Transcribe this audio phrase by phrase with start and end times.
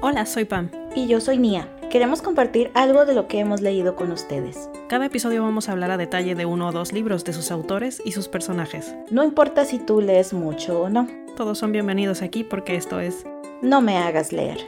[0.00, 0.70] Hola, soy Pam.
[0.94, 1.68] Y yo soy Nia.
[1.90, 4.70] Queremos compartir algo de lo que hemos leído con ustedes.
[4.88, 8.00] Cada episodio vamos a hablar a detalle de uno o dos libros, de sus autores
[8.04, 8.94] y sus personajes.
[9.10, 11.08] No importa si tú lees mucho o no.
[11.36, 13.26] Todos son bienvenidos aquí porque esto es...
[13.60, 14.58] No me hagas leer.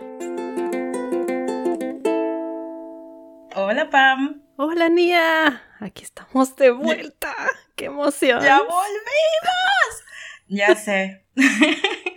[3.54, 4.42] Hola Pam.
[4.56, 5.62] Hola Nia.
[5.78, 7.32] Aquí estamos de vuelta.
[7.76, 8.42] ¡Qué emoción!
[8.42, 10.04] ¡Ya volvimos!
[10.48, 11.24] ya sé.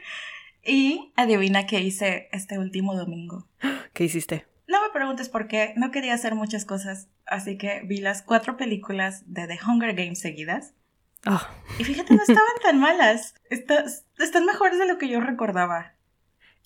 [0.66, 3.48] y adivina qué hice este último domingo.
[3.94, 4.46] ¿Qué hiciste?
[4.68, 8.58] No me preguntes por qué, no quería hacer muchas cosas, así que vi las cuatro
[8.58, 10.74] películas de The Hunger Games seguidas.
[11.26, 11.50] Ah.
[11.80, 13.36] Y fíjate, no estaban tan malas.
[13.50, 15.94] están mejores de lo que yo recordaba.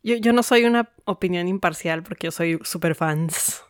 [0.03, 3.63] Yo, yo no soy una opinión imparcial porque yo soy super fans.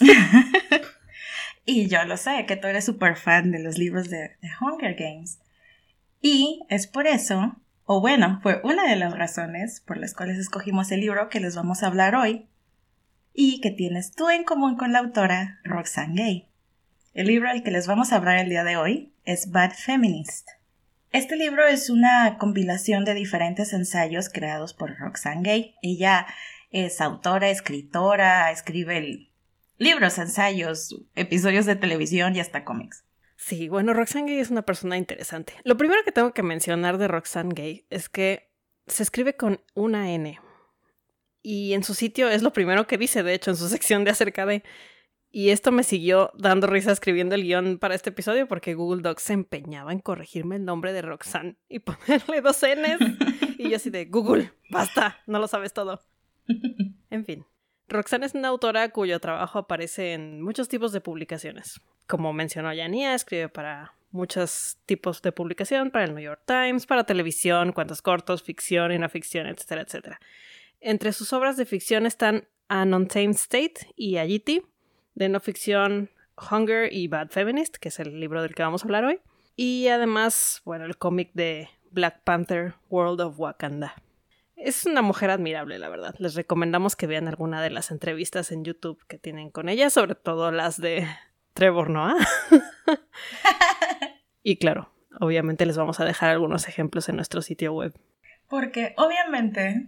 [1.64, 4.94] y yo lo sé, que tú eres súper fan de los libros de, The Hunger
[4.94, 5.40] Games.
[6.20, 7.56] Y es por eso,
[7.86, 11.54] o bueno, fue una de las razones por las cuales escogimos el libro que les
[11.54, 12.48] vamos a hablar hoy
[13.32, 16.48] y que tienes tú en común con la autora Roxane Gay.
[17.14, 20.48] El libro al que les vamos a hablar el día de hoy es Bad Feminist.
[21.12, 25.74] Este libro es una compilación de diferentes ensayos creados por Roxane Gay.
[25.80, 26.26] Ella
[26.72, 29.30] es autora, escritora, escribe
[29.78, 33.05] libros, ensayos, episodios de televisión y hasta cómics.
[33.46, 35.52] Sí, bueno, Roxane Gay es una persona interesante.
[35.62, 38.50] Lo primero que tengo que mencionar de Roxane Gay es que
[38.88, 40.40] se escribe con una N.
[41.42, 44.10] Y en su sitio es lo primero que dice, de hecho, en su sección de
[44.10, 44.64] acerca de...
[45.30, 49.22] Y esto me siguió dando risa escribiendo el guion para este episodio porque Google Docs
[49.22, 53.58] se empeñaba en corregirme el nombre de Roxanne y ponerle dos Ns.
[53.58, 56.00] Y yo así de, Google, basta, no lo sabes todo.
[57.10, 57.46] En fin,
[57.86, 61.80] Roxanne es una autora cuyo trabajo aparece en muchos tipos de publicaciones.
[62.06, 67.04] Como mencionó Yanía, escribe para muchos tipos de publicación, para el New York Times, para
[67.04, 70.20] televisión, cuentos cortos, ficción y no ficción, etcétera, etcétera.
[70.80, 74.62] Entre sus obras de ficción están An Untamed State y Agiti,
[75.14, 76.10] de no ficción
[76.50, 79.20] Hunger y Bad Feminist, que es el libro del que vamos a hablar hoy,
[79.56, 83.94] y además, bueno, el cómic de Black Panther World of Wakanda.
[84.54, 86.14] Es una mujer admirable, la verdad.
[86.18, 90.14] Les recomendamos que vean alguna de las entrevistas en YouTube que tienen con ella, sobre
[90.14, 91.06] todo las de
[91.56, 92.16] Trevor Noah.
[94.42, 97.98] y claro, obviamente les vamos a dejar algunos ejemplos en nuestro sitio web.
[98.46, 99.86] Porque obviamente,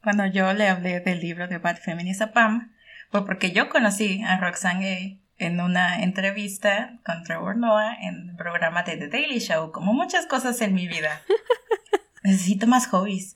[0.00, 2.72] cuando yo le hablé del libro de Bad Feminist a Pam,
[3.10, 8.36] fue porque yo conocí a Roxane Gay en una entrevista con Trevor Noah en el
[8.36, 11.20] programa de The Daily Show, como muchas cosas en mi vida.
[12.22, 13.34] Necesito más hobbies.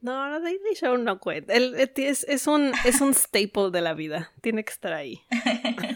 [0.00, 1.52] No, no, Daily Show no cuenta.
[1.52, 4.32] es, es, un, es un staple de la vida.
[4.40, 5.20] Tiene que estar ahí.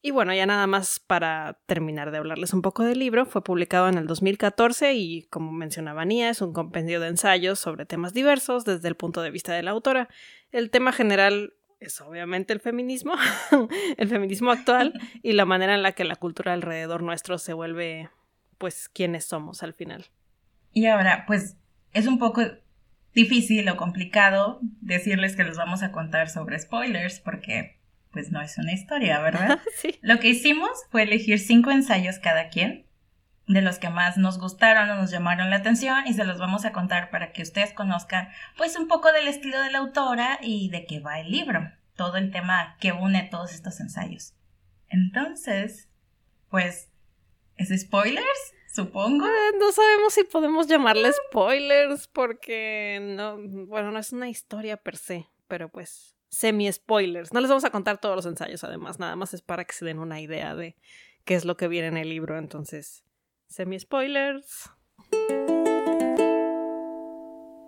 [0.00, 3.26] y bueno, ya nada más para terminar de hablarles un poco del libro.
[3.26, 7.84] Fue publicado en el 2014 y, como mencionaba Nia, es un compendio de ensayos sobre
[7.84, 10.08] temas diversos desde el punto de vista de la autora.
[10.52, 13.14] El tema general es obviamente el feminismo,
[13.96, 14.92] el feminismo actual
[15.22, 18.08] y la manera en la que la cultura alrededor nuestro se vuelve,
[18.56, 20.06] pues, quienes somos al final.
[20.72, 21.56] Y ahora, pues,
[21.92, 22.42] es un poco
[23.14, 27.77] difícil o complicado decirles que les vamos a contar sobre spoilers porque
[28.18, 29.60] pues no es una historia, ¿verdad?
[29.76, 29.96] sí.
[30.02, 32.84] Lo que hicimos fue elegir cinco ensayos cada quien,
[33.46, 36.64] de los que más nos gustaron o nos llamaron la atención y se los vamos
[36.64, 40.68] a contar para que ustedes conozcan pues un poco del estilo de la autora y
[40.70, 44.34] de qué va el libro, todo el tema que une todos estos ensayos.
[44.88, 45.88] Entonces,
[46.50, 46.90] pues,
[47.56, 48.26] ¿es spoilers?
[48.72, 49.28] supongo.
[49.28, 54.96] Eh, no sabemos si podemos llamarle spoilers porque no, bueno, no es una historia per
[54.96, 57.32] se, pero pues semi-spoilers.
[57.32, 59.84] No les vamos a contar todos los ensayos, además, nada más es para que se
[59.84, 60.76] den una idea de
[61.24, 63.04] qué es lo que viene en el libro, entonces,
[63.48, 64.70] semi-spoilers.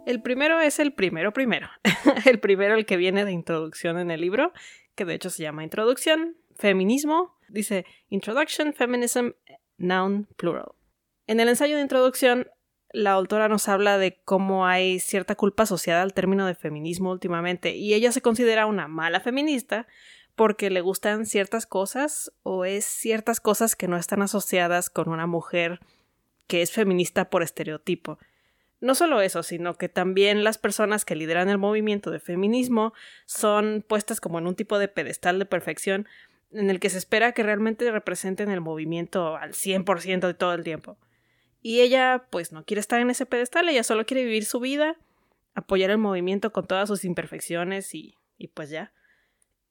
[0.06, 1.68] El primero es el primero primero.
[2.26, 4.52] el primero, el que viene de introducción en el libro,
[4.94, 7.36] que de hecho se llama Introducción, Feminismo.
[7.48, 9.30] Dice Introduction, Feminism,
[9.76, 10.72] Noun, Plural.
[11.26, 12.48] En el ensayo de introducción,
[12.92, 17.76] la autora nos habla de cómo hay cierta culpa asociada al término de feminismo últimamente
[17.76, 19.86] y ella se considera una mala feminista
[20.34, 25.26] porque le gustan ciertas cosas o es ciertas cosas que no están asociadas con una
[25.26, 25.80] mujer
[26.46, 28.18] que es feminista por estereotipo.
[28.80, 32.94] No solo eso, sino que también las personas que lideran el movimiento de feminismo
[33.26, 36.08] son puestas como en un tipo de pedestal de perfección
[36.52, 40.64] en el que se espera que realmente representen el movimiento al 100% de todo el
[40.64, 40.96] tiempo.
[41.62, 44.96] Y ella, pues, no quiere estar en ese pedestal, ella solo quiere vivir su vida,
[45.54, 48.92] apoyar el movimiento con todas sus imperfecciones y, y pues ya.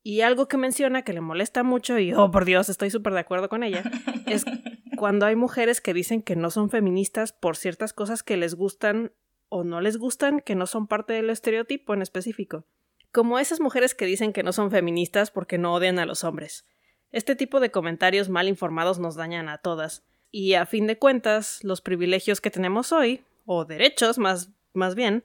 [0.02, 3.20] Y algo que menciona que le molesta mucho, y oh por Dios, estoy súper de
[3.20, 3.84] acuerdo con ella,
[4.28, 4.46] es
[4.98, 9.12] cuando hay mujeres que dicen que no son feministas por ciertas cosas que les gustan
[9.50, 12.66] o no les gustan que no son parte del estereotipo en específico.
[13.12, 16.68] Como esas mujeres que dicen que no son feministas porque no odian a los hombres.
[17.12, 20.06] Este tipo de comentarios mal informados nos dañan a todas.
[20.32, 25.24] Y a fin de cuentas, los privilegios que tenemos hoy, o derechos más, más bien,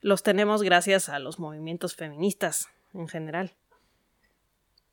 [0.00, 3.52] los tenemos gracias a los movimientos feministas en general.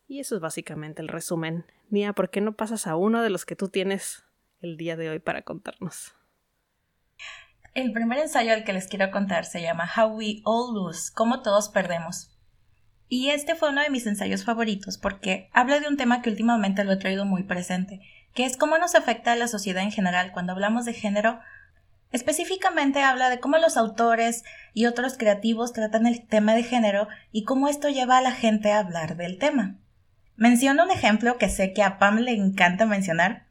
[0.08, 1.66] Y eso es básicamente el resumen.
[1.90, 4.24] Nia, ¿por qué no pasas a uno de los que tú tienes
[4.62, 6.14] el día de hoy para contarnos?
[7.74, 11.42] El primer ensayo al que les quiero contar se llama How We All Lose, cómo
[11.42, 12.38] todos perdemos.
[13.08, 16.84] Y este fue uno de mis ensayos favoritos porque habla de un tema que últimamente
[16.84, 18.02] lo he traído muy presente,
[18.34, 21.40] que es cómo nos afecta a la sociedad en general cuando hablamos de género.
[22.12, 24.44] Específicamente habla de cómo los autores
[24.74, 28.72] y otros creativos tratan el tema de género y cómo esto lleva a la gente
[28.72, 29.78] a hablar del tema.
[30.36, 33.48] Menciono un ejemplo que sé que a Pam le encanta mencionar.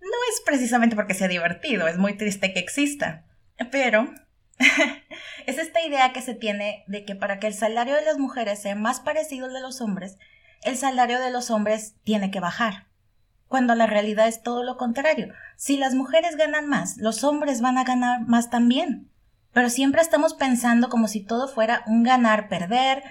[0.00, 3.24] No es precisamente porque sea divertido, es muy triste que exista.
[3.70, 4.12] Pero
[5.46, 8.60] es esta idea que se tiene de que para que el salario de las mujeres
[8.60, 10.18] sea más parecido al de los hombres,
[10.62, 12.86] el salario de los hombres tiene que bajar.
[13.48, 15.32] Cuando la realidad es todo lo contrario.
[15.56, 19.10] Si las mujeres ganan más, los hombres van a ganar más también.
[19.52, 23.04] Pero siempre estamos pensando como si todo fuera un ganar-perder,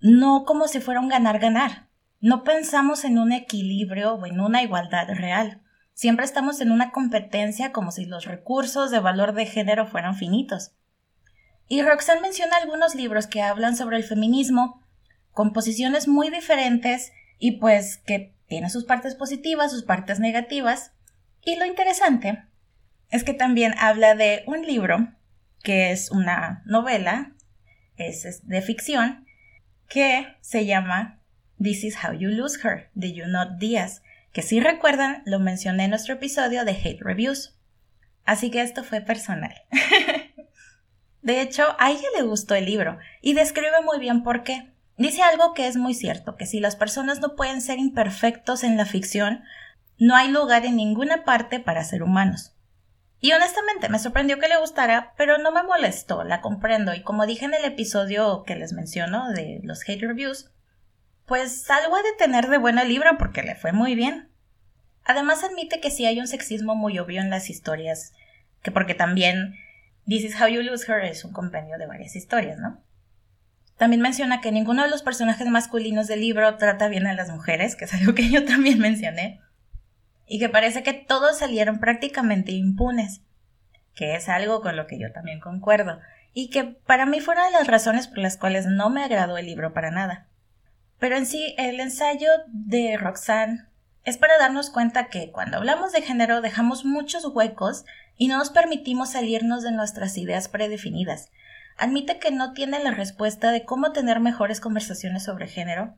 [0.00, 1.88] no como si fuera un ganar-ganar.
[2.20, 5.62] No pensamos en un equilibrio o en una igualdad real.
[5.94, 10.72] Siempre estamos en una competencia como si los recursos de valor de género fueran finitos.
[11.68, 14.82] Y Roxanne menciona algunos libros que hablan sobre el feminismo,
[15.30, 20.92] con posiciones muy diferentes y pues que tiene sus partes positivas, sus partes negativas.
[21.42, 22.44] Y lo interesante
[23.08, 25.08] es que también habla de un libro
[25.62, 27.32] que es una novela,
[27.96, 29.26] es de ficción,
[29.88, 31.22] que se llama
[31.62, 34.02] This is How You Lose Her, de Junot Díaz,
[34.34, 37.58] que si recuerdan lo mencioné en nuestro episodio de Hate Reviews.
[38.26, 39.54] Así que esto fue personal.
[41.22, 44.71] de hecho, a ella le gustó el libro y describe muy bien por qué.
[44.96, 48.76] Dice algo que es muy cierto, que si las personas no pueden ser imperfectos en
[48.76, 49.42] la ficción,
[49.98, 52.54] no hay lugar en ninguna parte para ser humanos.
[53.20, 57.24] Y honestamente me sorprendió que le gustara, pero no me molestó, la comprendo, y como
[57.24, 60.50] dije en el episodio que les menciono de los hate reviews,
[61.26, 64.28] pues algo ha de tener de bueno el libro porque le fue muy bien.
[65.04, 68.12] Además admite que sí hay un sexismo muy obvio en las historias,
[68.60, 69.54] que porque también
[70.06, 72.82] This is How You Lose Her es un compendio de varias historias, ¿no?
[73.82, 77.74] También menciona que ninguno de los personajes masculinos del libro trata bien a las mujeres,
[77.74, 79.40] que es algo que yo también mencioné,
[80.24, 83.22] y que parece que todos salieron prácticamente impunes,
[83.96, 85.98] que es algo con lo que yo también concuerdo,
[86.32, 89.46] y que para mí fueron de las razones por las cuales no me agradó el
[89.46, 90.28] libro para nada.
[91.00, 93.64] Pero en sí, el ensayo de Roxanne
[94.04, 97.84] es para darnos cuenta que cuando hablamos de género dejamos muchos huecos
[98.16, 101.32] y no nos permitimos salirnos de nuestras ideas predefinidas.
[101.76, 105.96] Admite que no tiene la respuesta de cómo tener mejores conversaciones sobre género,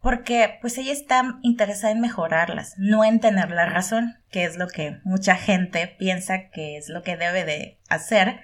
[0.00, 4.68] porque pues ella está interesada en mejorarlas, no en tener la razón, que es lo
[4.68, 8.40] que mucha gente piensa que es lo que debe de hacer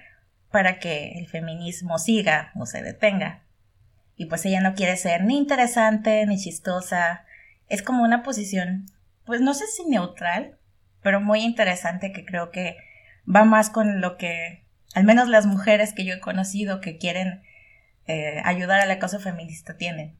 [0.51, 3.43] para que el feminismo siga o se detenga.
[4.15, 7.25] Y pues ella no quiere ser ni interesante ni chistosa.
[7.69, 8.85] Es como una posición,
[9.25, 10.57] pues no sé si neutral,
[11.01, 12.77] pero muy interesante que creo que
[13.27, 14.62] va más con lo que
[14.93, 17.41] al menos las mujeres que yo he conocido que quieren
[18.05, 20.17] eh, ayudar a la causa feminista tienen.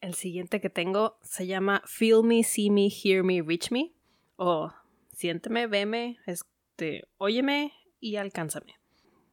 [0.00, 3.92] El siguiente que tengo se llama Feel Me, See Me, Hear Me, Reach Me.
[4.36, 4.72] O
[5.12, 8.76] siénteme, veme, este, óyeme y alcánzame.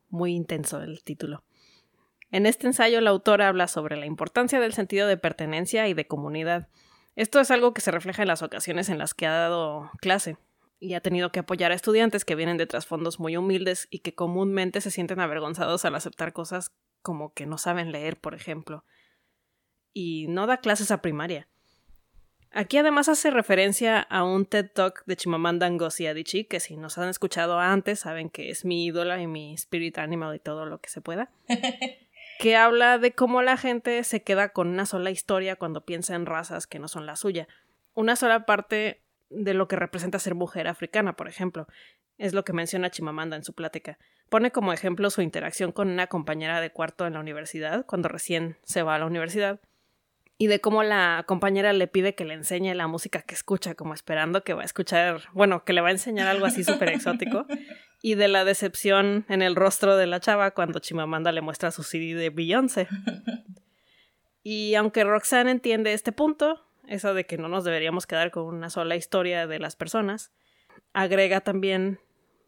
[0.09, 1.45] Muy intenso el título.
[2.29, 6.07] En este ensayo la autora habla sobre la importancia del sentido de pertenencia y de
[6.07, 6.67] comunidad.
[7.15, 10.37] Esto es algo que se refleja en las ocasiones en las que ha dado clase
[10.79, 14.13] y ha tenido que apoyar a estudiantes que vienen de trasfondos muy humildes y que
[14.13, 18.83] comúnmente se sienten avergonzados al aceptar cosas como que no saben leer, por ejemplo.
[19.93, 21.47] Y no da clases a primaria.
[22.51, 26.97] Aquí además hace referencia a un TED Talk de Chimamanda Ngozi Adichie, que si nos
[26.97, 30.79] han escuchado antes saben que es mi ídola y mi spirit animal y todo lo
[30.79, 31.29] que se pueda.
[32.39, 36.25] que habla de cómo la gente se queda con una sola historia cuando piensa en
[36.25, 37.47] razas que no son la suya.
[37.93, 41.67] Una sola parte de lo que representa ser mujer africana, por ejemplo.
[42.17, 43.97] Es lo que menciona Chimamanda en su plática.
[44.29, 48.57] Pone como ejemplo su interacción con una compañera de cuarto en la universidad, cuando recién
[48.63, 49.59] se va a la universidad,
[50.37, 53.93] y de cómo la compañera le pide que le enseñe la música que escucha, como
[53.93, 57.45] esperando que va a escuchar, bueno, que le va a enseñar algo así súper exótico,
[58.01, 61.83] y de la decepción en el rostro de la chava cuando Chimamanda le muestra su
[61.83, 62.87] CD de Beyoncé.
[64.43, 68.69] Y aunque Roxanne entiende este punto, eso de que no nos deberíamos quedar con una
[68.69, 70.31] sola historia de las personas,
[70.93, 71.99] agrega también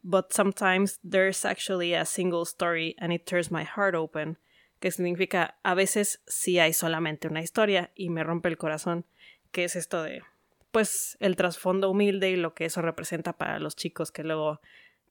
[0.02, 4.38] but sometimes there's actually a single story and it tears my heart open,
[4.80, 9.06] que significa a veces sí hay solamente una historia y me rompe el corazón,
[9.52, 10.24] que es esto de
[10.72, 14.62] pues el trasfondo humilde y lo que eso representa para los chicos que luego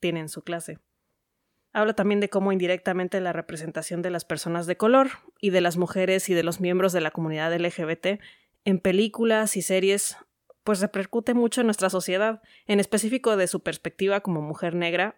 [0.01, 0.79] tienen su clase.
[1.73, 5.09] Habla también de cómo indirectamente la representación de las personas de color
[5.41, 8.21] y de las mujeres y de los miembros de la comunidad LGBT
[8.65, 10.17] en películas y series
[10.69, 15.17] pues repercute mucho en nuestra sociedad, en específico de su perspectiva como mujer negra.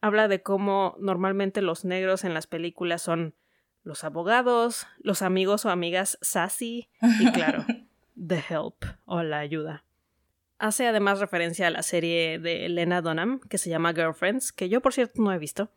[0.00, 3.36] Habla de cómo normalmente los negros en las películas son
[3.84, 6.88] los abogados, los amigos o amigas sassy
[7.20, 7.64] y claro,
[8.16, 9.84] the help o la ayuda.
[10.58, 14.80] Hace además referencia a la serie de Elena Dunham que se llama Girlfriends, que yo
[14.80, 15.70] por cierto no he visto,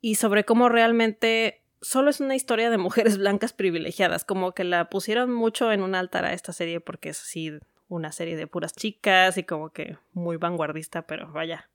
[0.00, 4.88] y sobre cómo realmente solo es una historia de mujeres blancas privilegiadas, como que la
[4.88, 7.52] pusieron mucho en un altar a esta serie porque es así
[7.88, 11.70] una serie de puras chicas y como que muy vanguardista, pero vaya,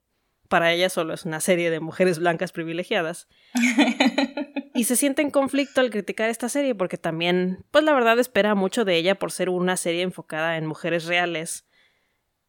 [0.51, 3.29] para ella solo es una serie de mujeres blancas privilegiadas.
[4.74, 8.53] y se siente en conflicto al criticar esta serie porque también, pues la verdad espera
[8.53, 11.65] mucho de ella por ser una serie enfocada en mujeres reales.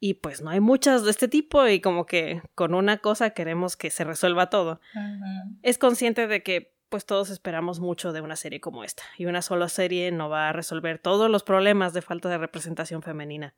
[0.00, 3.76] Y pues no hay muchas de este tipo y como que con una cosa queremos
[3.76, 4.80] que se resuelva todo.
[5.62, 9.40] Es consciente de que pues todos esperamos mucho de una serie como esta, y una
[9.40, 13.54] sola serie no va a resolver todos los problemas de falta de representación femenina.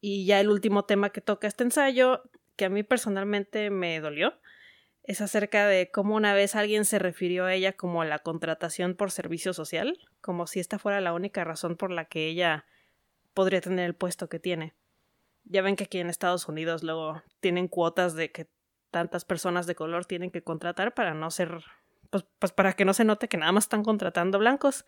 [0.00, 2.24] Y ya el último tema que toca este ensayo,
[2.56, 4.34] que a mí personalmente me dolió,
[5.04, 9.12] es acerca de cómo una vez alguien se refirió a ella como la contratación por
[9.12, 12.66] servicio social, como si esta fuera la única razón por la que ella
[13.32, 14.74] podría tener el puesto que tiene.
[15.44, 18.48] Ya ven que aquí en Estados Unidos luego tienen cuotas de que
[18.90, 21.62] tantas personas de color tienen que contratar para no ser
[22.10, 24.84] pues, pues para que no se note que nada más están contratando blancos.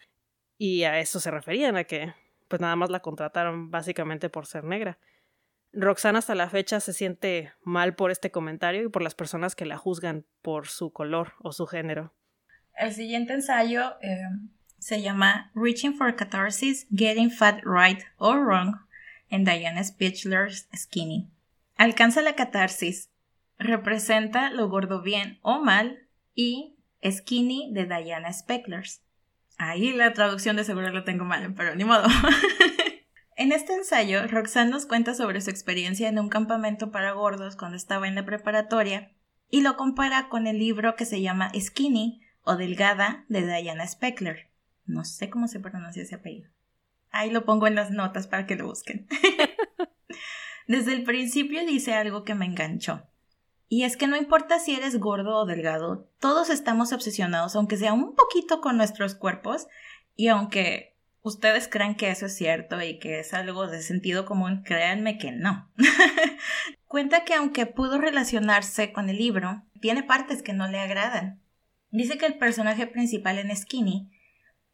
[0.58, 2.14] Y a eso se referían, a que
[2.48, 4.98] pues nada más la contrataron básicamente por ser negra.
[5.72, 9.64] Roxana hasta la fecha se siente mal por este comentario y por las personas que
[9.64, 12.12] la juzgan por su color o su género.
[12.76, 14.20] El siguiente ensayo eh,
[14.78, 18.76] se llama Reaching for Catharsis, Getting Fat Right or Wrong
[19.30, 21.30] en Diana Spichler's Skinny.
[21.76, 23.08] Alcanza la catarsis,
[23.58, 26.71] representa lo gordo bien o mal y
[27.09, 29.02] Skinny de Diana Specklers.
[29.59, 32.09] Ahí la traducción de seguro la tengo mal, pero ni modo.
[33.37, 37.76] en este ensayo, Roxanne nos cuenta sobre su experiencia en un campamento para gordos cuando
[37.76, 39.12] estaba en la preparatoria
[39.50, 44.50] y lo compara con el libro que se llama Skinny o Delgada de Diana Speckler.
[44.85, 46.50] No sé cómo se pronuncia ese apellido.
[47.11, 49.06] Ahí lo pongo en las notas para que lo busquen.
[50.66, 53.06] Desde el principio dice algo que me enganchó.
[53.72, 57.94] Y es que no importa si eres gordo o delgado, todos estamos obsesionados, aunque sea
[57.94, 59.66] un poquito con nuestros cuerpos,
[60.14, 64.62] y aunque ustedes crean que eso es cierto y que es algo de sentido común,
[64.62, 65.70] créanme que no.
[66.86, 71.40] Cuenta que aunque pudo relacionarse con el libro, tiene partes que no le agradan.
[71.90, 74.10] Dice que el personaje principal en Skinny,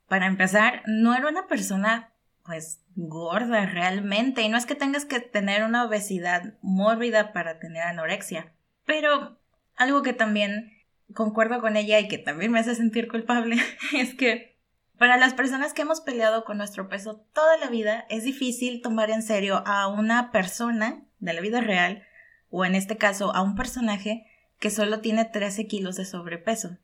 [0.08, 2.10] para empezar, no era una persona
[2.44, 7.84] pues gorda realmente, y no es que tengas que tener una obesidad mórbida para tener
[7.84, 8.54] anorexia
[8.88, 9.38] pero
[9.76, 10.72] algo que también
[11.12, 13.58] concuerdo con ella y que también me hace sentir culpable
[13.94, 14.56] es que
[14.96, 19.10] para las personas que hemos peleado con nuestro peso toda la vida es difícil tomar
[19.10, 22.02] en serio a una persona de la vida real
[22.48, 24.26] o en este caso a un personaje
[24.58, 26.78] que solo tiene 13 kilos de sobrepeso.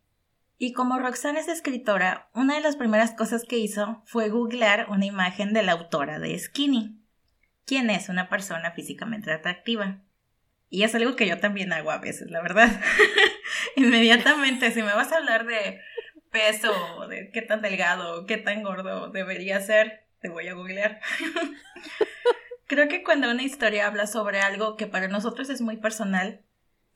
[0.59, 5.07] Y como Roxanne es escritora, una de las primeras cosas que hizo fue googlear una
[5.07, 7.01] imagen de la autora de Skinny,
[7.65, 10.03] quien es una persona físicamente atractiva.
[10.75, 12.69] Y es algo que yo también hago a veces, la verdad.
[13.77, 15.81] Inmediatamente, si me vas a hablar de
[16.33, 21.01] peso, de qué tan delgado, qué tan gordo debería ser, te voy a googlear.
[22.67, 26.43] Creo que cuando una historia habla sobre algo que para nosotros es muy personal,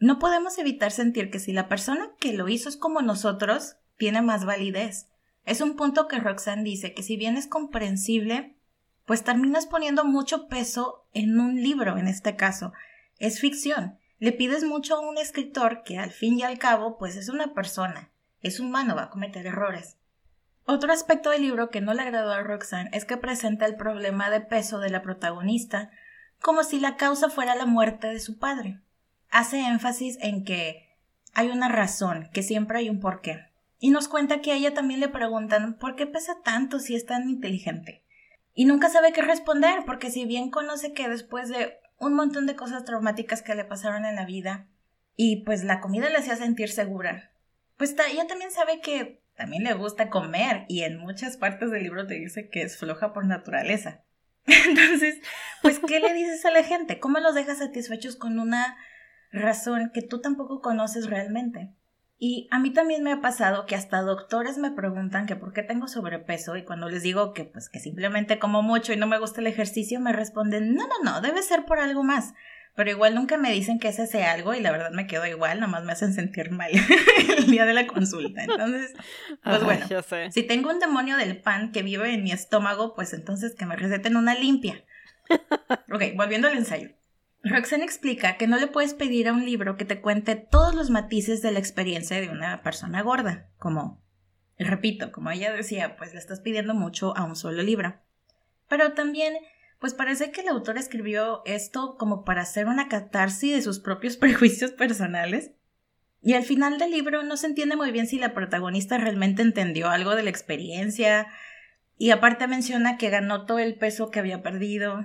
[0.01, 4.23] no podemos evitar sentir que si la persona que lo hizo es como nosotros, tiene
[4.23, 5.07] más validez.
[5.45, 8.57] Es un punto que Roxanne dice que si bien es comprensible,
[9.07, 12.73] pues terminas poniendo mucho peso en un libro en este caso,
[13.19, 13.99] es ficción.
[14.19, 17.55] Le pides mucho a un escritor que al fin y al cabo pues es una
[17.55, 18.11] persona,
[18.41, 19.97] es humano, va a cometer errores.
[20.65, 24.29] Otro aspecto del libro que no le agradó a Roxanne es que presenta el problema
[24.29, 25.91] de peso de la protagonista
[26.41, 28.81] como si la causa fuera la muerte de su padre.
[29.31, 30.97] Hace énfasis en que
[31.35, 33.47] hay una razón, que siempre hay un porqué.
[33.79, 37.07] Y nos cuenta que a ella también le preguntan ¿por qué pesa tanto si es
[37.07, 38.05] tan inteligente?
[38.55, 42.57] Y nunca sabe qué responder, porque si bien conoce que después de un montón de
[42.57, 44.67] cosas traumáticas que le pasaron en la vida
[45.17, 47.33] y pues la comida le hacía sentir segura.
[47.77, 52.07] Pues ella también sabe que también le gusta comer y en muchas partes del libro
[52.07, 54.03] te dice que es floja por naturaleza.
[54.47, 55.21] Entonces,
[55.63, 56.99] pues, ¿qué le dices a la gente?
[56.99, 58.77] ¿Cómo los dejas satisfechos con una
[59.31, 61.71] razón que tú tampoco conoces realmente.
[62.21, 65.63] Y a mí también me ha pasado que hasta doctores me preguntan que por qué
[65.63, 69.21] tengo sobrepeso y cuando les digo que pues que simplemente como mucho y no me
[69.21, 72.35] gusta el ejercicio me responden, "No, no, no, debe ser por algo más."
[72.75, 75.59] Pero igual nunca me dicen que ese sea algo y la verdad me quedo igual,
[75.59, 76.71] nomás me hacen sentir mal
[77.39, 78.43] el día de la consulta.
[78.43, 78.95] Entonces,
[79.43, 79.87] pues bueno,
[80.31, 83.75] si tengo un demonio del pan que vive en mi estómago, pues entonces que me
[83.75, 84.85] receten una limpia.
[85.93, 86.91] Ok, volviendo al ensayo.
[87.43, 90.91] Roxanne explica que no le puedes pedir a un libro que te cuente todos los
[90.91, 94.03] matices de la experiencia de una persona gorda, como,
[94.59, 98.01] repito, como ella decía, pues le estás pidiendo mucho a un solo libro.
[98.69, 99.35] Pero también,
[99.79, 104.17] pues parece que el autor escribió esto como para hacer una catarsis de sus propios
[104.19, 105.53] prejuicios personales.
[106.21, 109.89] Y al final del libro no se entiende muy bien si la protagonista realmente entendió
[109.89, 111.29] algo de la experiencia,
[111.99, 115.05] y aparte menciona que ganó todo el peso que había perdido,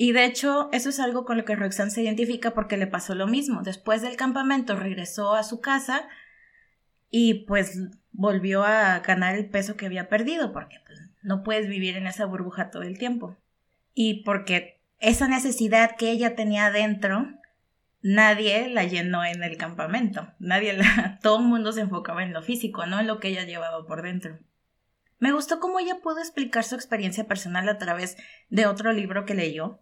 [0.00, 3.16] y de hecho, eso es algo con lo que Roxanne se identifica porque le pasó
[3.16, 3.62] lo mismo.
[3.64, 6.08] Después del campamento regresó a su casa
[7.10, 7.80] y pues
[8.12, 12.26] volvió a ganar el peso que había perdido porque pues, no puedes vivir en esa
[12.26, 13.36] burbuja todo el tiempo.
[13.92, 17.26] Y porque esa necesidad que ella tenía adentro,
[18.00, 20.32] nadie la llenó en el campamento.
[20.38, 23.42] Nadie la, todo el mundo se enfocaba en lo físico, no en lo que ella
[23.42, 24.38] llevaba por dentro.
[25.18, 28.16] Me gustó cómo ella pudo explicar su experiencia personal a través
[28.48, 29.80] de otro libro que leyó,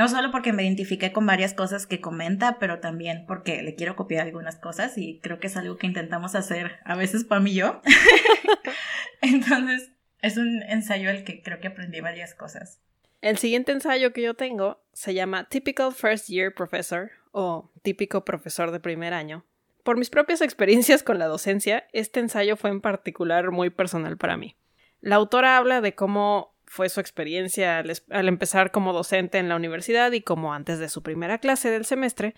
[0.00, 3.96] no solo porque me identifiqué con varias cosas que comenta, pero también porque le quiero
[3.96, 7.52] copiar algunas cosas y creo que es algo que intentamos hacer a veces para mí
[7.52, 7.82] yo.
[9.20, 9.92] Entonces,
[10.22, 12.80] es un ensayo al que creo que aprendí varias cosas.
[13.20, 18.70] El siguiente ensayo que yo tengo se llama Typical First Year Professor o Típico Profesor
[18.70, 19.44] de Primer Año.
[19.82, 24.38] Por mis propias experiencias con la docencia, este ensayo fue en particular muy personal para
[24.38, 24.56] mí.
[25.02, 30.12] La autora habla de cómo fue su experiencia al, empezar como docente en la universidad
[30.12, 32.36] y como antes de su primera clase del semestre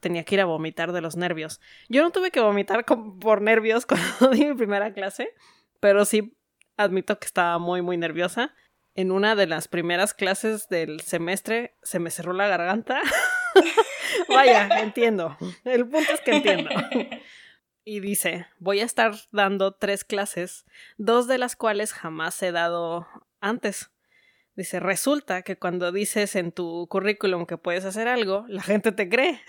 [0.00, 1.60] tenía que ir a vomitar de los nervios.
[1.90, 5.34] Yo no tuve que vomitar por nervios cuando di mi primera clase,
[5.80, 6.34] pero sí
[6.78, 8.54] admito que estaba muy muy nerviosa.
[8.94, 13.02] En una de las primeras clases del semestre se me cerró la garganta.
[14.30, 15.36] Vaya, entiendo.
[15.64, 16.70] El punto es que entiendo.
[17.84, 20.64] Y dice, voy a estar dando tres clases,
[20.96, 23.06] dos de las cuales jamás he dado
[23.40, 23.90] antes.
[24.54, 29.08] Dice, resulta que cuando dices en tu currículum que puedes hacer algo, la gente te
[29.08, 29.40] cree.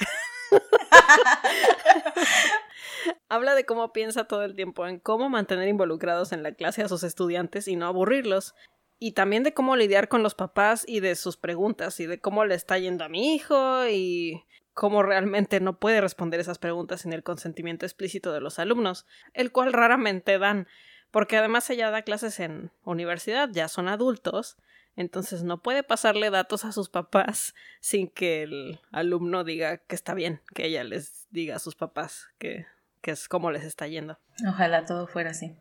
[3.30, 6.88] Habla de cómo piensa todo el tiempo en cómo mantener involucrados en la clase a
[6.88, 8.54] sus estudiantes y no aburrirlos.
[9.00, 12.46] Y también de cómo lidiar con los papás y de sus preguntas y de cómo
[12.46, 17.14] le está yendo a mi hijo y cómo realmente no puede responder esas preguntas sin
[17.14, 20.68] el consentimiento explícito de los alumnos, el cual raramente dan
[21.12, 24.58] porque además ella da clases en universidad, ya son adultos,
[24.96, 30.14] entonces no puede pasarle datos a sus papás sin que el alumno diga que está
[30.14, 32.66] bien, que ella les diga a sus papás que,
[33.02, 34.20] que es como les está yendo.
[34.48, 35.56] Ojalá todo fuera así.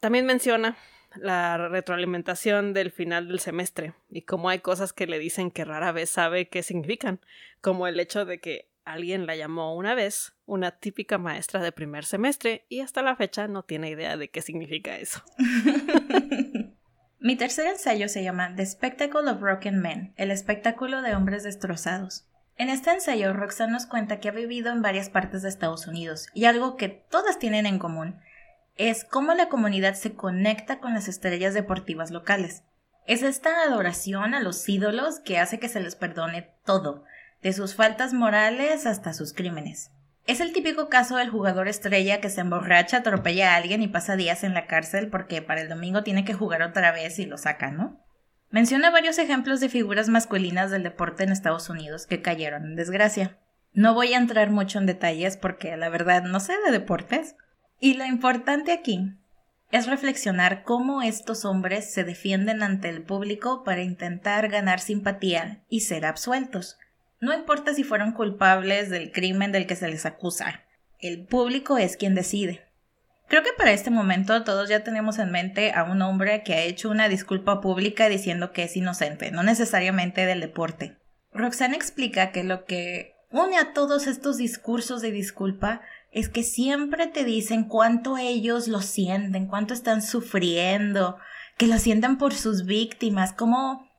[0.00, 0.76] También menciona
[1.16, 5.92] la retroalimentación del final del semestre y cómo hay cosas que le dicen que rara
[5.92, 7.20] vez sabe qué significan,
[7.60, 12.04] como el hecho de que Alguien la llamó una vez una típica maestra de primer
[12.04, 15.22] semestre y hasta la fecha no tiene idea de qué significa eso.
[17.20, 22.26] Mi tercer ensayo se llama The Spectacle of Broken Men, el espectáculo de hombres destrozados.
[22.56, 26.28] En este ensayo, Roxanne nos cuenta que ha vivido en varias partes de Estados Unidos
[26.34, 28.20] y algo que todas tienen en común
[28.76, 32.62] es cómo la comunidad se conecta con las estrellas deportivas locales.
[33.06, 37.04] Es esta adoración a los ídolos que hace que se les perdone todo,
[37.42, 39.90] de sus faltas morales hasta sus crímenes.
[40.26, 44.16] Es el típico caso del jugador estrella que se emborracha, atropella a alguien y pasa
[44.16, 47.38] días en la cárcel porque para el domingo tiene que jugar otra vez y lo
[47.38, 48.00] saca, ¿no?
[48.50, 53.38] Menciona varios ejemplos de figuras masculinas del deporte en Estados Unidos que cayeron en desgracia.
[53.72, 57.36] No voy a entrar mucho en detalles porque la verdad no sé de deportes.
[57.78, 59.14] Y lo importante aquí
[59.70, 65.82] es reflexionar cómo estos hombres se defienden ante el público para intentar ganar simpatía y
[65.82, 66.76] ser absueltos.
[67.20, 70.64] No importa si fueron culpables del crimen del que se les acusa.
[70.98, 72.66] El público es quien decide.
[73.28, 76.62] Creo que para este momento todos ya tenemos en mente a un hombre que ha
[76.62, 80.96] hecho una disculpa pública diciendo que es inocente, no necesariamente del deporte.
[81.32, 87.06] Roxanne explica que lo que une a todos estos discursos de disculpa es que siempre
[87.06, 91.18] te dicen cuánto ellos lo sienten, cuánto están sufriendo,
[91.56, 93.89] que lo sienten por sus víctimas, cómo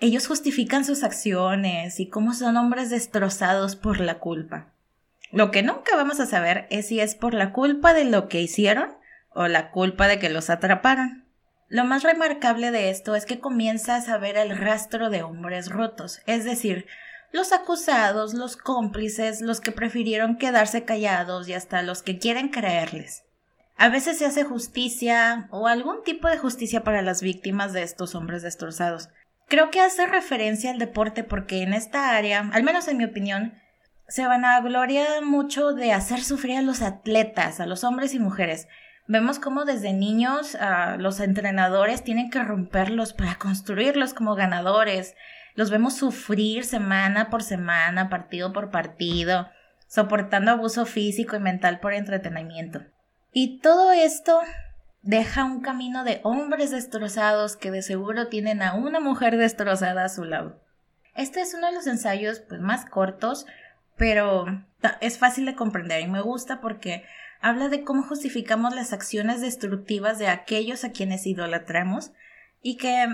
[0.00, 4.72] ellos justifican sus acciones y cómo son hombres destrozados por la culpa.
[5.30, 8.40] Lo que nunca vamos a saber es si es por la culpa de lo que
[8.40, 8.94] hicieron
[9.32, 11.24] o la culpa de que los atraparon.
[11.68, 16.20] Lo más remarcable de esto es que comienzas a ver el rastro de hombres rotos,
[16.26, 16.86] es decir,
[17.30, 23.22] los acusados, los cómplices, los que prefirieron quedarse callados y hasta los que quieren creerles.
[23.76, 28.16] A veces se hace justicia o algún tipo de justicia para las víctimas de estos
[28.16, 29.10] hombres destrozados.
[29.50, 33.54] Creo que hace referencia al deporte porque en esta área, al menos en mi opinión,
[34.06, 38.20] se van a gloria mucho de hacer sufrir a los atletas, a los hombres y
[38.20, 38.68] mujeres.
[39.08, 45.16] Vemos cómo desde niños ah, los entrenadores tienen que romperlos para construirlos como ganadores.
[45.56, 49.48] Los vemos sufrir semana por semana, partido por partido,
[49.88, 52.82] soportando abuso físico y mental por entretenimiento.
[53.32, 54.40] Y todo esto
[55.02, 60.08] deja un camino de hombres destrozados que de seguro tienen a una mujer destrozada a
[60.08, 60.60] su lado.
[61.14, 63.46] Este es uno de los ensayos pues, más cortos,
[63.96, 64.46] pero
[65.00, 67.04] es fácil de comprender y me gusta porque
[67.40, 72.12] habla de cómo justificamos las acciones destructivas de aquellos a quienes idolatramos
[72.62, 73.06] y que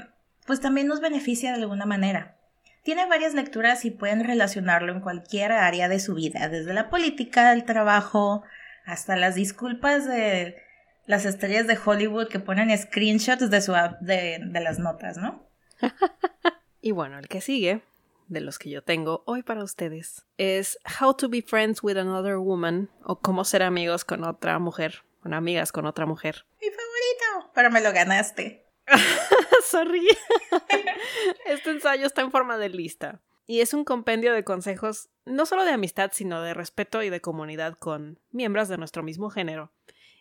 [0.46, 2.36] pues también nos beneficia de alguna manera.
[2.82, 7.52] Tiene varias lecturas y pueden relacionarlo en cualquier área de su vida, desde la política,
[7.52, 8.44] el trabajo,
[8.84, 10.62] hasta las disculpas de
[11.06, 15.48] las estrellas de Hollywood que ponen screenshots de, su, de, de las notas, ¿no?
[16.80, 17.82] y bueno, el que sigue
[18.28, 22.36] de los que yo tengo hoy para ustedes es How to be friends with another
[22.36, 26.44] woman o cómo ser amigos con otra mujer, con amigas con otra mujer.
[26.60, 28.66] Mi favorito, pero me lo ganaste.
[29.64, 30.06] Sorry.
[31.46, 35.64] este ensayo está en forma de lista y es un compendio de consejos no solo
[35.64, 39.72] de amistad, sino de respeto y de comunidad con miembros de nuestro mismo género.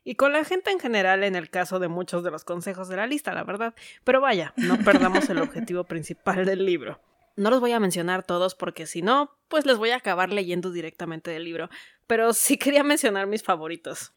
[0.08, 2.96] Y con la gente en general en el caso de muchos de los consejos de
[2.96, 3.74] la lista, la verdad.
[4.04, 7.02] Pero vaya, no perdamos el objetivo principal del libro.
[7.36, 10.72] No los voy a mencionar todos porque si no, pues les voy a acabar leyendo
[10.72, 11.70] directamente del libro,
[12.08, 14.14] pero sí quería mencionar mis favoritos.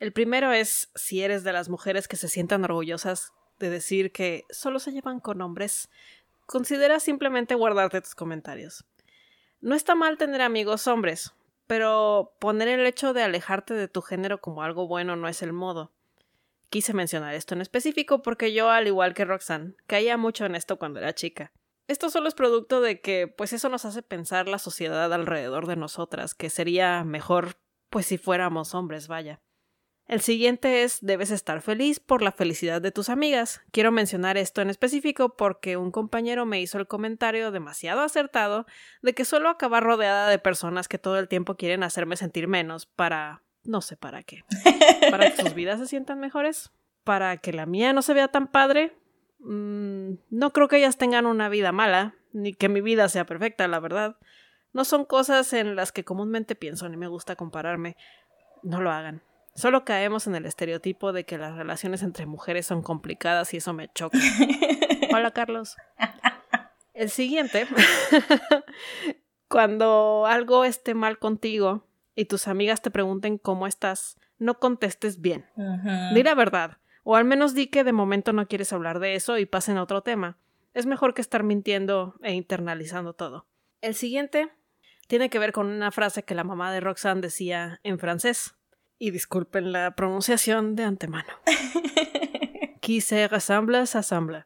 [0.00, 4.44] El primero es si eres de las mujeres que se sientan orgullosas de decir que
[4.50, 5.88] solo se llevan con hombres,
[6.46, 8.84] considera simplemente guardarte tus comentarios.
[9.60, 11.32] No está mal tener amigos hombres,
[11.68, 15.52] pero poner el hecho de alejarte de tu género como algo bueno no es el
[15.52, 15.92] modo.
[16.70, 20.78] Quise mencionar esto en específico porque yo, al igual que Roxanne, caía mucho en esto
[20.78, 21.52] cuando era chica.
[21.86, 25.76] Esto solo es producto de que, pues eso nos hace pensar la sociedad alrededor de
[25.76, 27.56] nosotras, que sería mejor,
[27.90, 29.40] pues si fuéramos hombres, vaya.
[30.08, 33.60] El siguiente es debes estar feliz por la felicidad de tus amigas.
[33.72, 38.64] Quiero mencionar esto en específico porque un compañero me hizo el comentario demasiado acertado
[39.02, 42.86] de que suelo acabar rodeada de personas que todo el tiempo quieren hacerme sentir menos
[42.86, 43.42] para...
[43.64, 44.44] no sé para qué.
[45.10, 46.70] Para que sus vidas se sientan mejores.
[47.04, 48.96] Para que la mía no se vea tan padre.
[49.40, 53.68] Mm, no creo que ellas tengan una vida mala, ni que mi vida sea perfecta,
[53.68, 54.16] la verdad.
[54.72, 57.98] No son cosas en las que comúnmente pienso, ni me gusta compararme.
[58.62, 59.22] No lo hagan.
[59.58, 63.72] Solo caemos en el estereotipo de que las relaciones entre mujeres son complicadas y eso
[63.72, 64.16] me choca.
[65.12, 65.74] Hola, Carlos.
[66.94, 67.66] El siguiente,
[69.48, 75.44] cuando algo esté mal contigo y tus amigas te pregunten cómo estás, no contestes bien.
[76.14, 76.78] Di la verdad.
[77.02, 79.82] O al menos di que de momento no quieres hablar de eso y pasen a
[79.82, 80.38] otro tema.
[80.72, 83.44] Es mejor que estar mintiendo e internalizando todo.
[83.80, 84.52] El siguiente
[85.08, 88.54] tiene que ver con una frase que la mamá de Roxanne decía en francés.
[88.98, 91.32] Y disculpen la pronunciación de antemano.
[92.80, 94.44] Qui se s'assemble.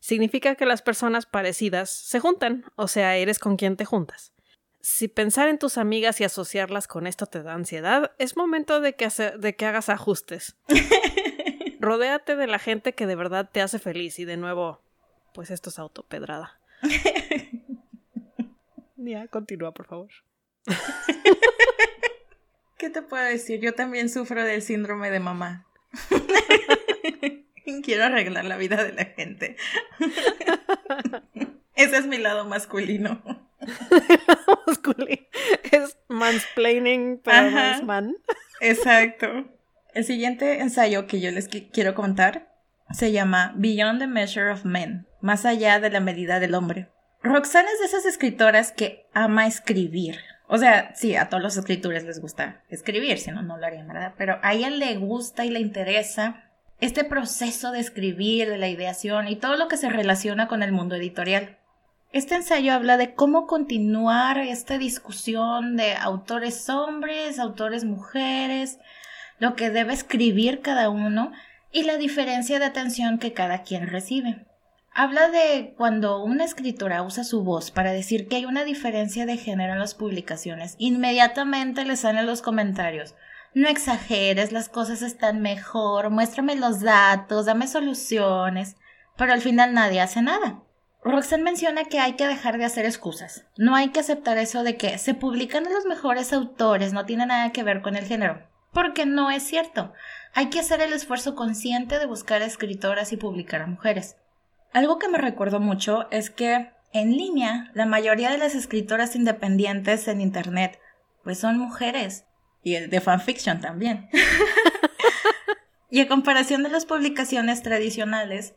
[0.00, 4.32] Significa que las personas parecidas se juntan, o sea, eres con quien te juntas.
[4.80, 8.94] Si pensar en tus amigas y asociarlas con esto te da ansiedad, es momento de
[8.94, 10.56] que, de que hagas ajustes.
[11.80, 14.80] rodéate de la gente que de verdad te hace feliz y de nuevo,
[15.32, 16.60] pues esto es autopedrada.
[18.96, 20.10] ya, continúa, por favor.
[22.80, 23.60] ¿Qué te puedo decir?
[23.60, 25.66] Yo también sufro del síndrome de mamá.
[27.84, 29.56] Quiero arreglar la vida de la gente.
[31.74, 33.22] Ese es mi lado masculino.
[34.66, 35.26] masculino.
[35.70, 38.16] Es mansplaining, pero no es man.
[38.62, 39.28] Exacto.
[39.92, 42.50] El siguiente ensayo que yo les quiero contar
[42.92, 46.88] se llama Beyond the Measure of Men, más allá de la medida del hombre.
[47.22, 50.29] Roxanne es de esas escritoras que ama escribir.
[50.52, 53.86] O sea, sí, a todos los escritores les gusta escribir, si no, no lo harían,
[53.86, 54.14] ¿verdad?
[54.18, 56.42] Pero a ella le gusta y le interesa
[56.80, 60.72] este proceso de escribir, de la ideación y todo lo que se relaciona con el
[60.72, 61.56] mundo editorial.
[62.12, 68.80] Este ensayo habla de cómo continuar esta discusión de autores hombres, autores mujeres,
[69.38, 71.30] lo que debe escribir cada uno
[71.70, 74.46] y la diferencia de atención que cada quien recibe.
[74.92, 79.36] Habla de cuando una escritora usa su voz para decir que hay una diferencia de
[79.36, 83.14] género en las publicaciones, inmediatamente le salen los comentarios.
[83.54, 88.76] No exageres, las cosas están mejor, muéstrame los datos, dame soluciones,
[89.16, 90.62] pero al final nadie hace nada.
[91.04, 93.46] Roxanne menciona que hay que dejar de hacer excusas.
[93.56, 97.52] No hay que aceptar eso de que se publican los mejores autores, no tiene nada
[97.52, 98.46] que ver con el género.
[98.72, 99.92] Porque no es cierto.
[100.34, 104.16] Hay que hacer el esfuerzo consciente de buscar escritoras y publicar a mujeres.
[104.72, 110.08] Algo que me recuerdo mucho es que en línea la mayoría de las escritoras independientes
[110.08, 110.78] en Internet
[111.22, 112.24] pues son mujeres.
[112.62, 114.08] Y de fanfiction también.
[115.90, 118.54] y a comparación de las publicaciones tradicionales,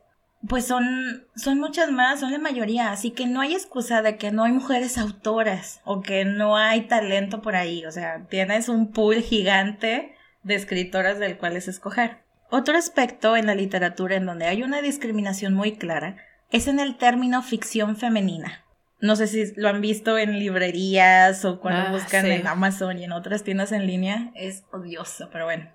[0.48, 4.32] pues son, son muchas más, son la mayoría, así que no hay excusa de que
[4.32, 8.92] no hay mujeres autoras o que no hay talento por ahí, o sea, tienes un
[8.92, 12.24] pool gigante de escritoras del cual es escoger.
[12.56, 16.18] Otro aspecto en la literatura en donde hay una discriminación muy clara
[16.52, 18.64] es en el término ficción femenina.
[19.00, 22.30] No sé si lo han visto en librerías o cuando Ah, buscan sí.
[22.30, 24.30] en Amazon y en otras tiendas en línea.
[24.36, 25.68] Es odioso, pero bueno.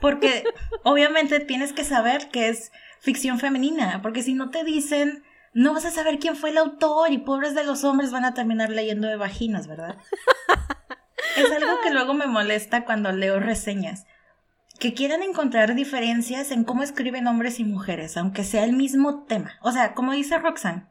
[0.00, 0.44] Porque
[0.84, 5.24] obviamente tienes que saber que es ficción femenina, porque si no te dicen,
[5.54, 8.32] no vas a saber quién fue el autor y pobres de los hombres van a
[8.32, 9.96] terminar leyendo de vaginas, ¿verdad?
[11.36, 14.06] es algo que luego me molesta cuando leo reseñas,
[14.80, 19.52] que quieran encontrar diferencias en cómo escriben hombres y mujeres, aunque sea el mismo tema.
[19.60, 20.86] O sea, como dice Roxanne,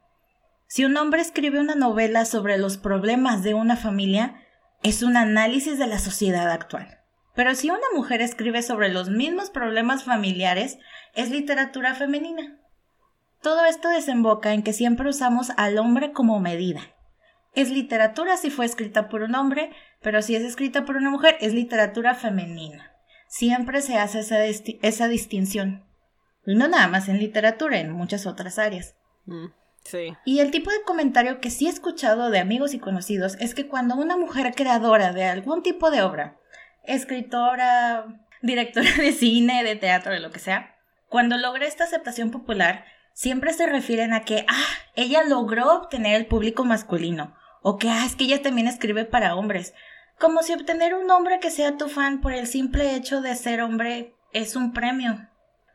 [0.67, 4.36] si un hombre escribe una novela sobre los problemas de una familia,
[4.84, 6.99] es un análisis de la sociedad actual.
[7.34, 10.78] Pero si una mujer escribe sobre los mismos problemas familiares,
[11.15, 12.60] es literatura femenina.
[13.41, 16.82] Todo esto desemboca en que siempre usamos al hombre como medida.
[17.56, 19.71] Es literatura si fue escrita por un hombre,
[20.04, 22.99] pero si es escrita por una mujer, es literatura femenina.
[23.30, 25.86] Siempre se hace esa, disti- esa distinción.
[26.46, 28.96] Y no nada más en literatura, en muchas otras áreas.
[29.26, 29.46] Mm,
[29.86, 30.13] sí.
[30.26, 33.68] Y el tipo de comentario que sí he escuchado de amigos y conocidos es que
[33.68, 36.38] cuando una mujer creadora de algún tipo de obra,
[36.84, 38.06] escritora,
[38.42, 40.76] directora de cine, de teatro, de lo que sea,
[41.08, 44.65] cuando logra esta aceptación popular, siempre se refieren a que, ah,
[44.96, 49.36] ella logró obtener el público masculino, o que, ah, es que ella también escribe para
[49.36, 49.74] hombres,
[50.20, 53.62] como si obtener un hombre que sea tu fan por el simple hecho de ser
[53.62, 55.28] hombre es un premio.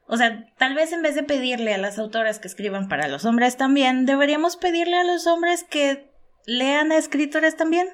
[0.07, 3.25] O sea, tal vez en vez de pedirle a las autoras que escriban para los
[3.25, 6.11] hombres también, deberíamos pedirle a los hombres que
[6.47, 7.89] lean a escritores también.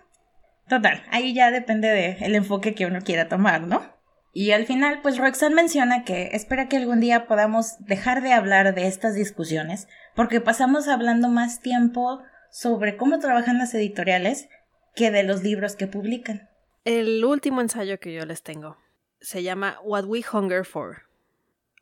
[0.69, 3.83] Total, ahí ya depende del enfoque que uno quiera tomar, ¿no?
[4.33, 8.75] Y al final, pues Roxanne menciona que espera que algún día podamos dejar de hablar
[8.75, 14.49] de estas discusiones, porque pasamos hablando más tiempo sobre cómo trabajan las editoriales
[14.95, 16.49] que de los libros que publican.
[16.85, 18.77] El último ensayo que yo les tengo
[19.21, 21.03] se llama What We Hunger For.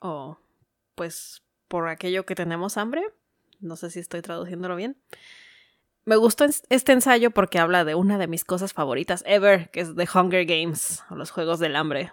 [0.00, 0.38] O,
[0.94, 3.02] pues, por aquello que tenemos hambre.
[3.60, 4.96] No sé si estoy traduciéndolo bien.
[6.04, 9.80] Me gustó es- este ensayo porque habla de una de mis cosas favoritas ever, que
[9.80, 12.12] es The Hunger Games, o los Juegos del Hambre.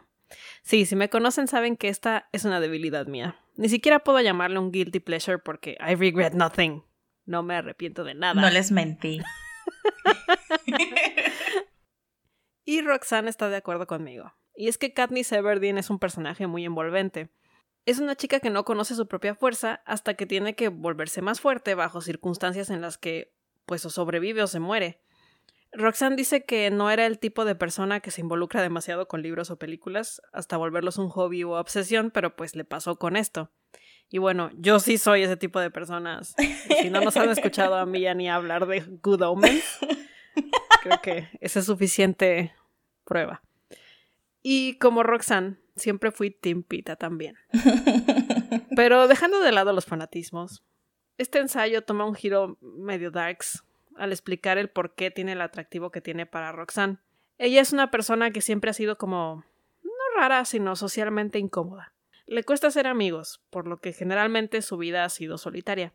[0.63, 3.39] Sí, si me conocen saben que esta es una debilidad mía.
[3.55, 6.84] Ni siquiera puedo llamarle un guilty pleasure porque I regret nothing.
[7.25, 8.41] No me arrepiento de nada.
[8.41, 9.21] No les mentí.
[12.65, 14.34] Y Roxanne está de acuerdo conmigo.
[14.56, 17.30] Y es que Katniss Everdeen es un personaje muy envolvente.
[17.86, 21.39] Es una chica que no conoce su propia fuerza hasta que tiene que volverse más
[21.39, 23.36] fuerte bajo circunstancias en las que
[23.67, 24.99] pues o sobrevive o se muere.
[25.71, 29.51] Roxanne dice que no era el tipo de persona que se involucra demasiado con libros
[29.51, 33.51] o películas hasta volverlos un hobby o obsesión, pero pues le pasó con esto.
[34.10, 36.36] Y bueno, yo sí soy ese tipo de personas.
[36.82, 39.80] Si no nos han escuchado a mí y a ni hablar de Good Omens,
[40.82, 42.54] creo que esa es suficiente
[43.04, 43.41] prueba.
[44.41, 47.36] Y como Roxanne, siempre fui Team Pita también.
[48.76, 50.63] Pero dejando de lado los fanatismos,
[51.18, 53.63] este ensayo toma un giro medio darks
[53.96, 57.00] al explicar el por qué tiene el atractivo que tiene para Roxanne.
[57.38, 59.44] Ella es una persona que siempre ha sido como
[59.84, 61.94] no rara, sino socialmente incómoda.
[62.27, 65.93] Le cuesta ser amigos, por lo que generalmente su vida ha sido solitaria.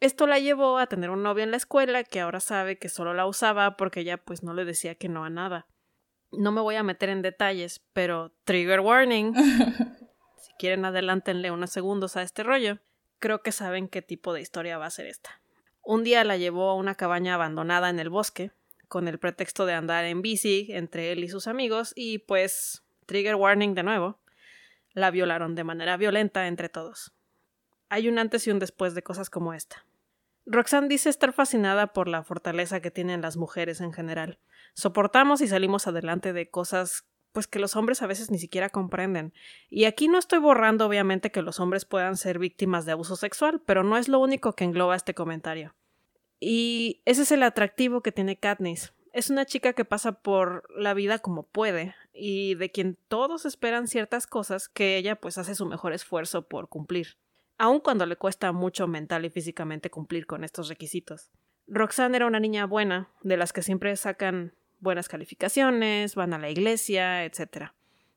[0.00, 3.14] Esto la llevó a tener un novio en la escuela que ahora sabe que solo
[3.14, 5.66] la usaba porque ella pues no le decía que no a nada.
[6.32, 9.34] No me voy a meter en detalles, pero trigger warning.
[10.40, 12.78] si quieren adelántenle unos segundos a este rollo.
[13.18, 15.42] Creo que saben qué tipo de historia va a ser esta.
[15.82, 18.52] Un día la llevó a una cabaña abandonada en el bosque,
[18.88, 23.34] con el pretexto de andar en bici entre él y sus amigos, y pues, trigger
[23.34, 24.18] warning de nuevo,
[24.92, 27.12] la violaron de manera violenta entre todos.
[27.88, 29.84] Hay un antes y un después de cosas como esta.
[30.46, 34.38] Roxanne dice estar fascinada por la fortaleza que tienen las mujeres en general.
[34.74, 39.32] Soportamos y salimos adelante de cosas pues que los hombres a veces ni siquiera comprenden.
[39.68, 43.62] Y aquí no estoy borrando obviamente que los hombres puedan ser víctimas de abuso sexual,
[43.64, 45.74] pero no es lo único que engloba este comentario.
[46.40, 48.92] Y ese es el atractivo que tiene Katniss.
[49.12, 53.88] Es una chica que pasa por la vida como puede y de quien todos esperan
[53.88, 57.16] ciertas cosas que ella pues hace su mejor esfuerzo por cumplir.
[57.58, 61.30] aun cuando le cuesta mucho mental y físicamente cumplir con estos requisitos.
[61.66, 66.48] Roxanne era una niña buena, de las que siempre sacan buenas calificaciones, van a la
[66.48, 67.72] iglesia, etc.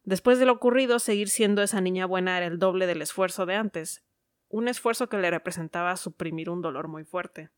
[0.06, 3.56] Después de lo ocurrido, seguir siendo esa niña buena era el doble del esfuerzo de
[3.56, 4.02] antes,
[4.48, 7.50] un esfuerzo que le representaba suprimir un dolor muy fuerte.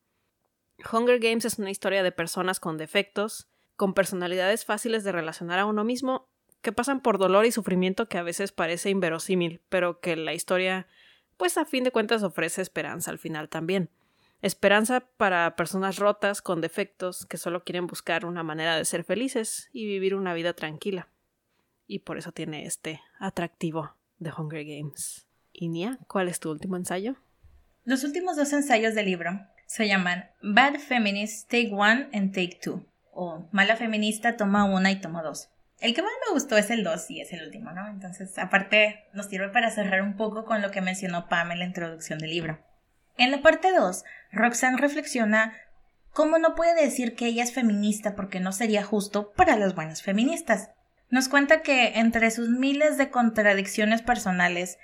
[0.92, 5.66] Hunger Games es una historia de personas con defectos, con personalidades fáciles de relacionar a
[5.66, 6.28] uno mismo,
[6.62, 10.88] que pasan por dolor y sufrimiento que a veces parece inverosímil, pero que la historia,
[11.38, 13.90] pues a fin de cuentas ofrece esperanza al final también.
[14.42, 19.70] Esperanza para personas rotas, con defectos, que solo quieren buscar una manera de ser felices
[19.74, 21.08] y vivir una vida tranquila.
[21.88, 25.28] Y por eso tiene este atractivo de Hunger Games.
[25.54, 27.16] Y Nia, ¿cuál es tu último ensayo?
[27.86, 32.86] Los últimos dos ensayos del libro se llaman Bad Feminist Take One and Take Two,
[33.12, 35.50] o Mala Feminista Toma Una y Toma Dos.
[35.80, 37.88] El que más me gustó es el 2 y es el último, ¿no?
[37.88, 41.66] Entonces, aparte, nos sirve para cerrar un poco con lo que mencionó Pam en la
[41.66, 42.60] introducción del libro.
[43.18, 45.54] En la parte 2, Roxanne reflexiona
[46.12, 50.02] cómo no puede decir que ella es feminista porque no sería justo para las buenas
[50.02, 50.70] feministas.
[51.10, 54.80] Nos cuenta que entre sus miles de contradicciones personales,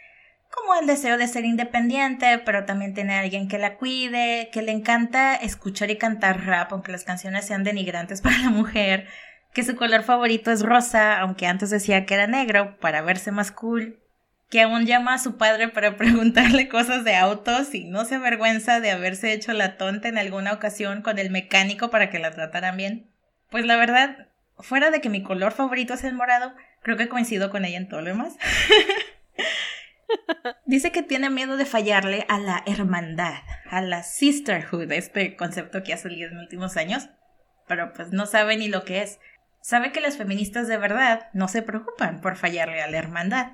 [0.51, 4.61] como el deseo de ser independiente, pero también tener a alguien que la cuide, que
[4.61, 9.07] le encanta escuchar y cantar rap, aunque las canciones sean denigrantes para la mujer,
[9.53, 13.51] que su color favorito es rosa, aunque antes decía que era negro, para verse más
[13.51, 13.99] cool,
[14.49, 18.79] que aún llama a su padre para preguntarle cosas de autos y no se avergüenza
[18.81, 22.77] de haberse hecho la tonta en alguna ocasión con el mecánico para que la trataran
[22.77, 23.07] bien.
[23.49, 24.27] Pues la verdad,
[24.59, 27.87] fuera de que mi color favorito es el morado, creo que coincido con ella en
[27.87, 28.35] todo lo demás.
[30.65, 33.35] Dice que tiene miedo de fallarle a la hermandad,
[33.69, 37.09] a la sisterhood, este concepto que ha salido en los últimos años,
[37.67, 39.19] pero pues no sabe ni lo que es.
[39.61, 43.53] Sabe que las feministas de verdad no se preocupan por fallarle a la hermandad.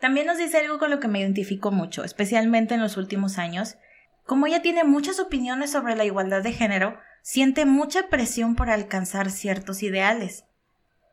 [0.00, 3.76] También nos dice algo con lo que me identifico mucho, especialmente en los últimos años.
[4.24, 9.30] Como ella tiene muchas opiniones sobre la igualdad de género, siente mucha presión por alcanzar
[9.30, 10.44] ciertos ideales.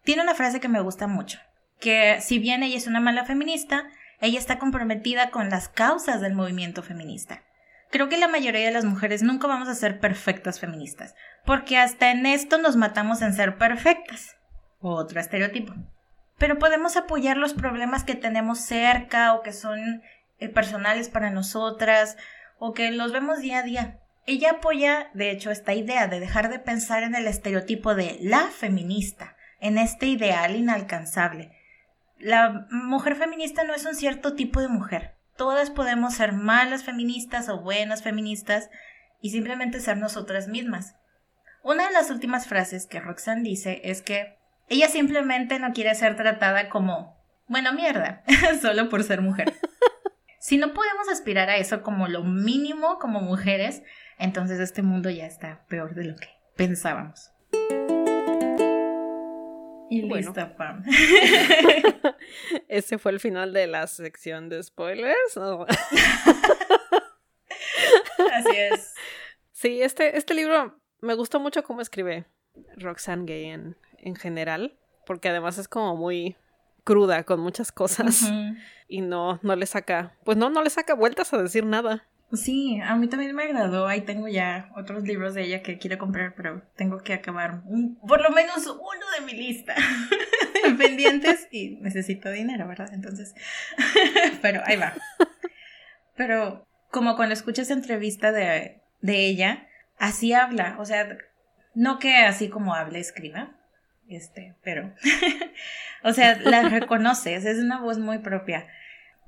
[0.04, 1.40] Tiene una frase que me gusta mucho,
[1.80, 3.90] que si bien ella es una mala feminista,
[4.22, 7.44] ella está comprometida con las causas del movimiento feminista.
[7.92, 12.12] Creo que la mayoría de las mujeres nunca vamos a ser perfectas feministas, porque hasta
[12.12, 14.36] en esto nos matamos en ser perfectas.
[14.80, 15.74] Otro estereotipo.
[16.38, 20.04] Pero podemos apoyar los problemas que tenemos cerca o que son
[20.38, 22.16] eh, personales para nosotras
[22.60, 24.00] o que los vemos día a día.
[24.26, 28.48] Ella apoya, de hecho, esta idea de dejar de pensar en el estereotipo de la
[28.48, 31.52] feminista, en este ideal inalcanzable,
[32.20, 35.16] la mujer feminista no es un cierto tipo de mujer.
[35.38, 38.70] Todas podemos ser malas feministas o buenas feministas
[39.22, 40.96] y simplemente ser nosotras mismas.
[41.64, 46.16] Una de las últimas frases que Roxanne dice es que ella simplemente no quiere ser
[46.16, 48.24] tratada como, bueno, mierda,
[48.62, 49.54] solo por ser mujer.
[50.40, 53.82] si no podemos aspirar a eso como lo mínimo como mujeres,
[54.18, 57.32] entonces este mundo ya está peor de lo que pensábamos.
[59.90, 60.84] Y listo, Pam.
[62.68, 65.38] Ese fue el final de la sección de spoilers.
[68.34, 68.94] Así es.
[69.52, 72.24] Sí, este, este libro me gustó mucho cómo escribe
[72.78, 76.38] Roxanne Gay en, en general, porque además es como muy
[76.86, 78.32] cruda con muchas cosas
[78.88, 82.08] y no, no le saca, pues no, no le saca vueltas a decir nada.
[82.32, 83.88] Sí, a mí también me agradó.
[83.88, 87.64] Ahí tengo ya otros libros de ella que quiero comprar, pero tengo que acabar
[88.08, 89.76] por lo menos uno de mi lista
[90.78, 92.94] pendientes y necesito dinero, ¿verdad?
[92.94, 93.34] Entonces,
[94.44, 94.94] pero ahí va.
[96.16, 101.18] Pero como cuando escuchas entrevista de, de ella, así habla, o sea,
[101.74, 103.56] no que así como habla, escriba,
[104.08, 104.94] este, pero,
[106.04, 108.68] o sea, la reconoces, es una voz muy propia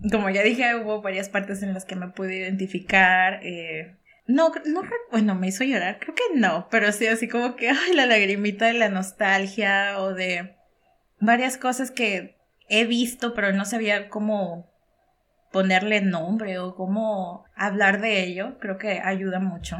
[0.10, 3.40] como ya dije, hubo varias partes en las que me pude identificar.
[3.44, 3.96] Eh,
[4.28, 7.94] no, no, bueno, me hizo llorar, creo que no, pero sí así como que, ay,
[7.94, 10.56] la lagrimita de la nostalgia o de
[11.20, 12.38] varias cosas que
[12.70, 14.72] he visto, pero no sabía cómo
[15.52, 19.78] ponerle nombre o cómo hablar de ello, creo que ayuda mucho.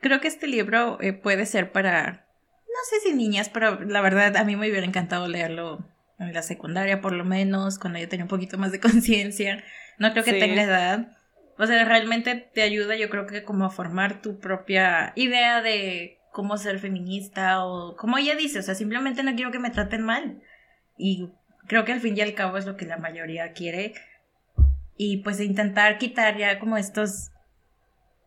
[0.00, 2.26] Creo que este libro eh, puede ser para,
[2.66, 5.86] no sé si niñas, pero la verdad a mí me hubiera encantado leerlo
[6.22, 9.62] en la secundaria por lo menos, cuando yo tenía un poquito más de conciencia.
[9.98, 11.16] No creo que tenga edad.
[11.58, 16.18] O sea, realmente te ayuda yo creo que como a formar tu propia idea de
[16.32, 20.02] cómo ser feminista o como ella dice, o sea, simplemente no quiero que me traten
[20.02, 20.42] mal.
[20.96, 21.30] Y
[21.66, 23.94] creo que al fin y al cabo es lo que la mayoría quiere.
[24.96, 27.30] Y pues intentar quitar ya como estos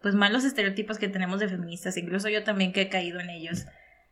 [0.01, 3.65] pues malos estereotipos que tenemos de feministas, incluso yo también que he caído en ellos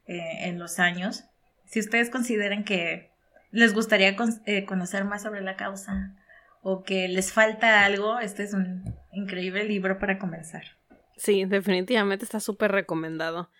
[0.07, 1.25] eh, en los años.
[1.65, 3.12] Si ustedes consideran que
[3.53, 6.15] les gustaría eh, conocer más sobre la causa
[6.61, 10.63] o que les falta algo, este es un increíble libro para comenzar.
[11.17, 13.51] Sí, definitivamente está súper recomendado.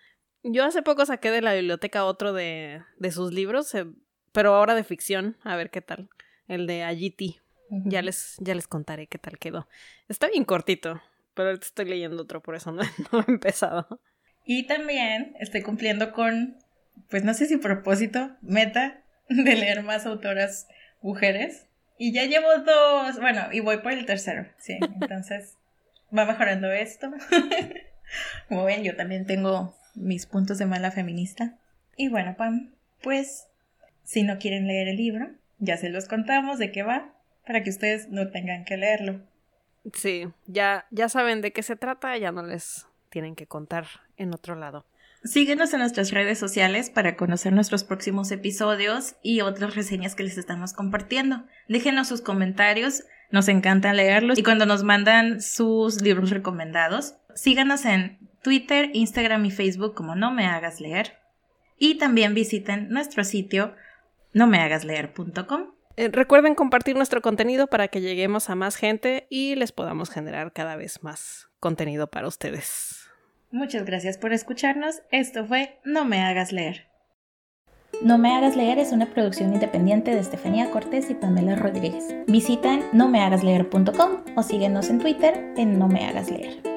[0.42, 3.86] Yo hace poco saqué de la biblioteca otro de, de sus libros, eh,
[4.32, 6.10] pero ahora de ficción, a ver qué tal.
[6.48, 7.40] El de Agiti.
[7.70, 9.68] Ya les, ya les contaré qué tal quedó.
[10.08, 11.00] Está bien cortito,
[11.34, 12.82] pero ahorita estoy leyendo otro, por eso no,
[13.12, 14.00] no he empezado.
[14.44, 16.58] Y también estoy cumpliendo con,
[17.08, 20.68] pues no sé si propósito, meta de leer más autoras
[21.00, 21.66] mujeres.
[21.96, 24.78] Y ya llevo dos, bueno, y voy por el tercero, sí.
[25.00, 25.56] Entonces,
[26.16, 27.12] va mejorando esto.
[28.48, 31.56] Como ven, yo también tengo mis puntos de mala feminista.
[31.96, 33.46] Y bueno, Pam, pues,
[34.02, 37.14] si no quieren leer el libro, ya se los contamos de qué va,
[37.46, 39.20] para que ustedes no tengan que leerlo.
[39.92, 44.34] Sí, ya, ya saben de qué se trata, ya no les tienen que contar en
[44.34, 44.86] otro lado.
[45.24, 50.36] Síguenos en nuestras redes sociales para conocer nuestros próximos episodios y otras reseñas que les
[50.36, 51.44] estamos compartiendo.
[51.66, 58.18] Déjenos sus comentarios, nos encanta leerlos y cuando nos mandan sus libros recomendados, síganos en
[58.42, 61.14] Twitter, Instagram y Facebook como No Me Hagas Leer.
[61.78, 63.74] Y también visiten nuestro sitio
[64.34, 65.72] nomehagasleer.com.
[65.96, 70.52] Eh, recuerden compartir nuestro contenido para que lleguemos a más gente y les podamos generar
[70.52, 73.03] cada vez más contenido para ustedes.
[73.54, 75.02] Muchas gracias por escucharnos.
[75.12, 76.88] Esto fue No me hagas leer.
[78.02, 82.16] No me hagas leer es una producción independiente de Estefanía Cortés y Pamela Rodríguez.
[82.26, 86.73] Visita en nomehagasleer.com o síguenos en Twitter en No me hagas leer.